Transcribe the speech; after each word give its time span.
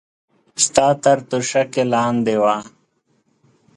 ستا 0.65 0.87
تر 1.03 1.17
توشکې 1.29 1.83
لاندې 1.93 2.35
وه. 2.41 2.55